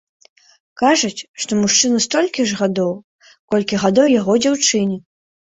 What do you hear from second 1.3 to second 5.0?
што мужчыну столькі ж гадоў, колькі гадоў яго дзяўчыне.